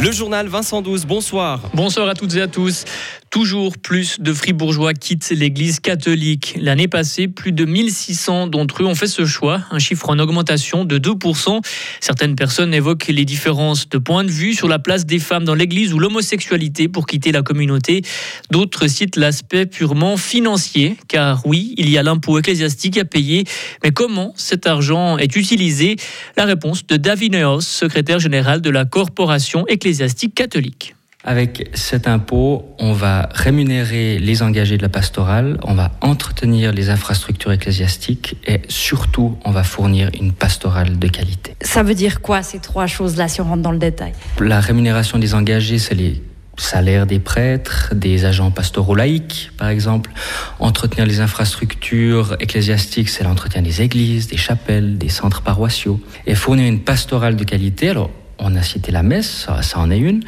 [0.00, 1.60] Le journal Vincent 12, bonsoir.
[1.74, 2.86] Bonsoir à toutes et à tous.
[3.30, 6.56] Toujours plus de fribourgeois quittent l'église catholique.
[6.60, 10.84] L'année passée, plus de 1600 d'entre eux ont fait ce choix, un chiffre en augmentation
[10.84, 11.60] de 2%.
[12.00, 15.54] Certaines personnes évoquent les différences de point de vue sur la place des femmes dans
[15.54, 18.02] l'église ou l'homosexualité pour quitter la communauté.
[18.50, 23.44] D'autres citent l'aspect purement financier, car oui, il y a l'impôt ecclésiastique à payer,
[23.84, 25.94] mais comment cet argent est utilisé?
[26.36, 30.96] La réponse de David Neos, secrétaire général de la Corporation ecclésiastique catholique.
[31.22, 36.88] Avec cet impôt, on va rémunérer les engagés de la pastorale, on va entretenir les
[36.88, 41.56] infrastructures ecclésiastiques et surtout, on va fournir une pastorale de qualité.
[41.60, 44.12] Ça veut dire quoi ces trois choses-là si on rentre dans le détail?
[44.40, 46.22] La rémunération des engagés, c'est les
[46.56, 50.10] salaires des prêtres, des agents pastoraux laïcs, par exemple.
[50.58, 56.00] Entretenir les infrastructures ecclésiastiques, c'est l'entretien des églises, des chapelles, des centres paroissiaux.
[56.26, 58.10] Et fournir une pastorale de qualité, alors
[58.40, 60.20] on a cité la messe, ça, en est une,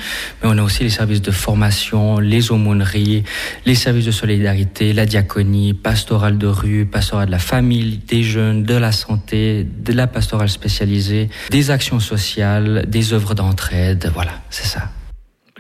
[0.43, 3.25] mais on a aussi les services de formation, les aumôneries,
[3.67, 8.63] les services de solidarité, la diaconie, pastorale de rue, pastorale de la famille, des jeunes,
[8.65, 14.67] de la santé, de la pastorale spécialisée, des actions sociales, des œuvres d'entraide, voilà, c'est
[14.67, 14.91] ça.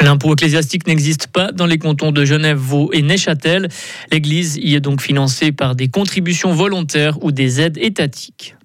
[0.00, 3.68] L'impôt ecclésiastique n'existe pas dans les cantons de Genève, Vaud et Neuchâtel.
[4.10, 8.56] L'Église y est donc financée par des contributions volontaires ou des aides étatiques.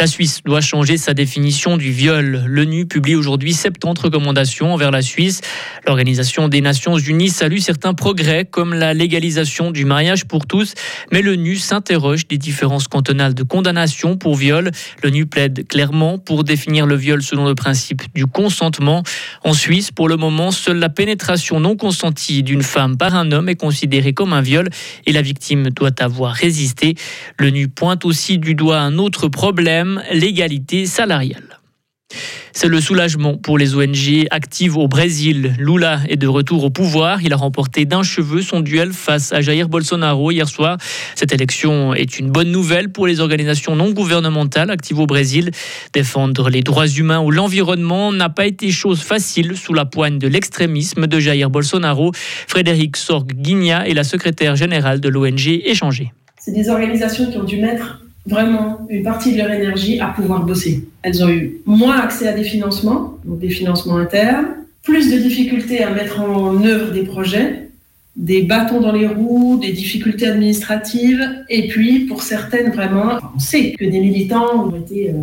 [0.00, 2.44] La Suisse doit changer sa définition du viol.
[2.46, 5.40] L'ONU publie aujourd'hui 70 recommandations envers la Suisse.
[5.88, 10.74] L'Organisation des Nations Unies salue certains progrès comme la légalisation du mariage pour tous,
[11.10, 14.70] mais l'ONU s'interroge des différences cantonales de condamnation pour viol.
[15.02, 19.02] L'ONU plaide clairement pour définir le viol selon le principe du consentement.
[19.42, 23.48] En Suisse, pour le moment, seule la pénétration non consentie d'une femme par un homme
[23.48, 24.68] est considérée comme un viol
[25.06, 26.94] et la victime doit avoir résisté.
[27.40, 31.58] L'ONU pointe aussi du doigt un autre problème l'égalité salariale.
[32.60, 35.54] C'est le soulagement pour les ONG actives au Brésil.
[35.60, 37.22] Lula est de retour au pouvoir.
[37.22, 40.76] Il a remporté d'un cheveu son duel face à Jair Bolsonaro hier soir.
[41.14, 45.52] Cette élection est une bonne nouvelle pour les organisations non gouvernementales actives au Brésil.
[45.92, 50.26] Défendre les droits humains ou l'environnement n'a pas été chose facile sous la poigne de
[50.26, 52.10] l'extrémisme de Jair Bolsonaro.
[52.48, 56.12] Frédéric Sorg-Guigna est la secrétaire générale de l'ONG Échanger.
[56.40, 60.44] C'est des organisations qui ont dû mettre vraiment une partie de leur énergie à pouvoir
[60.44, 60.86] bosser.
[61.02, 64.48] Elles ont eu moins accès à des financements, donc des financements internes,
[64.82, 67.68] plus de difficultés à mettre en œuvre des projets,
[68.16, 73.72] des bâtons dans les roues, des difficultés administratives, et puis pour certaines vraiment, on sait
[73.78, 75.14] que des militants ont été euh,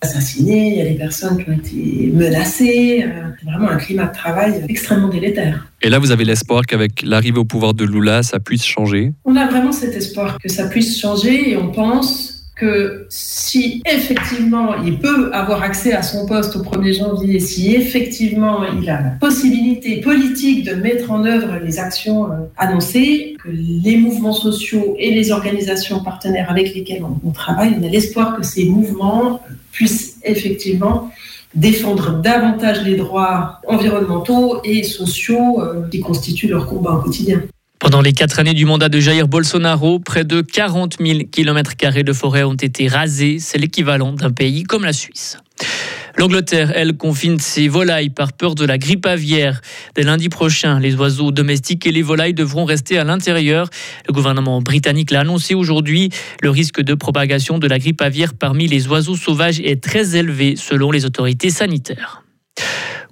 [0.00, 4.06] assassinés, il y a des personnes qui ont été menacées, euh, c'est vraiment un climat
[4.06, 5.68] de travail extrêmement délétère.
[5.82, 9.12] Et là, vous avez l'espoir qu'avec l'arrivée au pouvoir de Lula, ça puisse changer?
[9.26, 14.82] On a vraiment cet espoir que ça puisse changer, et on pense que si effectivement
[14.82, 19.10] il peut avoir accès à son poste au 1er janvier, si effectivement il a la
[19.10, 25.12] possibilité politique de mettre en œuvre les actions euh, annoncées, que les mouvements sociaux et
[25.12, 31.10] les organisations partenaires avec lesquelles on, travaille, on a l'espoir que ces mouvements puissent effectivement
[31.54, 37.40] défendre davantage les droits environnementaux et sociaux euh, qui constituent leur combat au quotidien.
[37.78, 42.12] Pendant les quatre années du mandat de Jair Bolsonaro, près de 40 000 km de
[42.12, 43.38] forêt ont été rasés.
[43.38, 45.38] C'est l'équivalent d'un pays comme la Suisse.
[46.16, 49.60] L'Angleterre, elle, confine ses volailles par peur de la grippe aviaire.
[49.94, 53.70] Dès lundi prochain, les oiseaux domestiques et les volailles devront rester à l'intérieur.
[54.08, 56.10] Le gouvernement britannique l'a annoncé aujourd'hui.
[56.42, 60.56] Le risque de propagation de la grippe aviaire parmi les oiseaux sauvages est très élevé
[60.56, 62.24] selon les autorités sanitaires.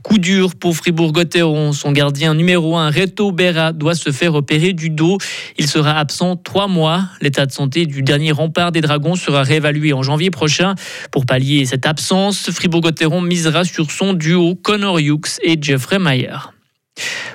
[0.07, 1.73] Coup dur pour Fribourg-Gotteron.
[1.73, 5.19] Son gardien numéro 1, Reto Berra, doit se faire opérer du dos.
[5.59, 7.07] Il sera absent trois mois.
[7.21, 10.77] L'état de santé du dernier rempart des Dragons sera réévalué en janvier prochain.
[11.11, 16.56] Pour pallier cette absence, Fribourg-Gotteron misera sur son duo Connor Hughes et Jeffrey Mayer.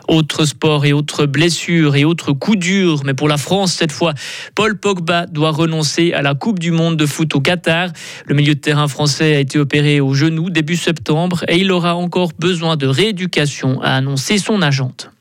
[0.07, 4.13] Autre sport et autres blessures et autres coups durs, mais pour la France cette fois,
[4.55, 7.89] Paul Pogba doit renoncer à la Coupe du Monde de foot au Qatar.
[8.25, 11.95] Le milieu de terrain français a été opéré au genou début septembre et il aura
[11.95, 15.11] encore besoin de rééducation, a annoncé son agente.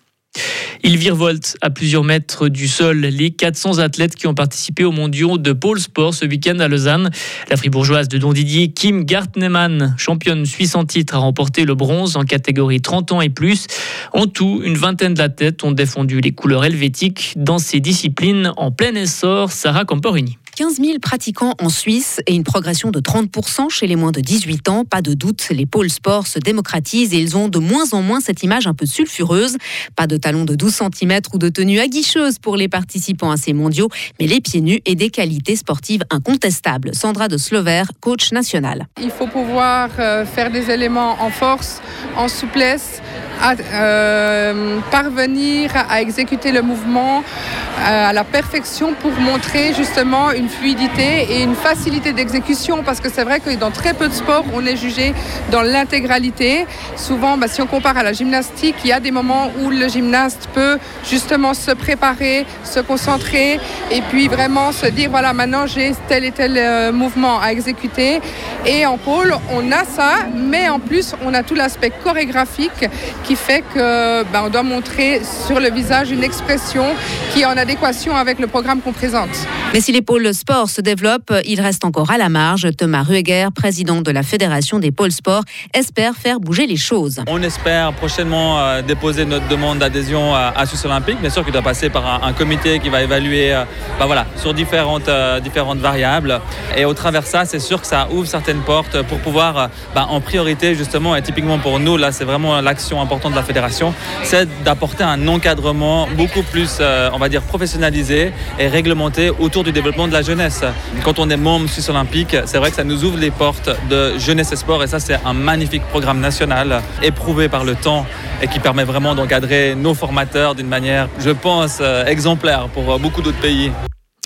[0.83, 5.37] Il virevolte à plusieurs mètres du sol les 400 athlètes qui ont participé aux mondiaux
[5.37, 7.11] de pôle sport ce week-end à Lausanne.
[7.51, 12.17] La fribourgeoise de Don Didier, Kim Gartnemann, championne suisse en titre, a remporté le bronze
[12.17, 13.67] en catégorie 30 ans et plus.
[14.15, 18.95] En tout, une vingtaine d'athlètes ont défendu les couleurs helvétiques dans ces disciplines en plein
[18.95, 19.53] essor.
[19.53, 20.40] Sarah Camporini.
[20.61, 24.69] 15 000 pratiquants en Suisse et une progression de 30% chez les moins de 18
[24.69, 24.85] ans.
[24.85, 28.21] Pas de doute, les pôles sport se démocratisent et ils ont de moins en moins
[28.21, 29.57] cette image un peu sulfureuse.
[29.97, 33.55] Pas de talons de 12 cm ou de tenue aguicheuse pour les participants à ces
[33.55, 33.89] mondiaux,
[34.21, 36.95] mais les pieds nus et des qualités sportives incontestables.
[36.95, 38.87] Sandra de Slover, coach national.
[39.01, 41.81] Il faut pouvoir euh, faire des éléments en force,
[42.19, 43.01] en souplesse,
[43.43, 50.49] à euh, parvenir à exécuter le mouvement euh, à la perfection pour montrer justement une
[50.49, 54.45] fluidité et une facilité d'exécution parce que c'est vrai que dans très peu de sports
[54.53, 55.15] on est jugé
[55.51, 56.67] dans l'intégralité.
[56.97, 59.89] Souvent bah, si on compare à la gymnastique il y a des moments où le
[59.89, 60.79] gymnaste peut
[61.09, 63.59] justement se préparer, se concentrer
[63.91, 68.21] et puis vraiment se dire voilà maintenant j'ai tel et tel euh, mouvement à exécuter
[68.67, 72.85] et en pôle on a ça mais en plus on a tout l'aspect chorégraphique
[73.31, 76.85] qui fait que bah, on doit montrer sur le visage une expression
[77.33, 79.29] qui en adéquation avec le programme qu'on présente.
[79.73, 82.67] Mais si les pôles sport se développent, il reste encore à la marge.
[82.77, 85.45] Thomas Rueger, président de la Fédération des pôles sport,
[85.75, 87.23] espère faire bouger les choses.
[87.29, 91.21] On espère prochainement euh, déposer notre demande d'adhésion à, à Suisse Olympique.
[91.21, 93.63] Bien sûr qu'il doit passer par un, un, comité qui va évaluer euh,
[94.01, 96.41] bah voilà, sur différentes, euh, différentes variables.
[96.77, 100.09] Et au travers de ça, c'est sûr que ça ouvre certaines portes pour pouvoir, bah,
[100.11, 103.93] en priorité justement, et typiquement pour nous, là c'est vraiment l'action importante de la fédération,
[104.23, 109.73] c'est d'apporter un encadrement beaucoup plus, euh, on va dire, professionnalisé et réglementé autour du
[109.73, 110.63] développement de la jeunesse.
[111.05, 114.19] Quand on est membre Suisse Olympique, c'est vrai que ça nous ouvre les portes de
[114.19, 118.07] jeunesse et sport et ça c'est un magnifique programme national éprouvé par le temps
[118.43, 122.99] et qui permet vraiment d'encadrer nos formateurs d'une manière, je pense, euh, exemplaire pour euh,
[122.99, 123.71] beaucoup d'autres pays.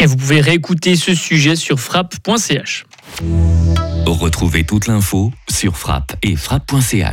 [0.01, 2.85] Et vous pouvez réécouter ce sujet sur frappe.ch.
[4.07, 7.13] Retrouvez toute l'info sur frappe et frappe.ch.